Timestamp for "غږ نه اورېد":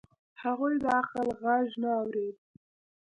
1.41-2.35